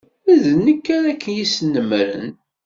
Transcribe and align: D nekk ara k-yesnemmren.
D 0.41 0.45
nekk 0.65 0.85
ara 0.97 1.11
k-yesnemmren. 1.23 2.29